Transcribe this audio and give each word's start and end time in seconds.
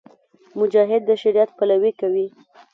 مجاهد 0.59 1.01
د 1.09 1.11
شریعت 1.21 1.49
پلوۍ 1.57 1.93
کوي. 2.01 2.27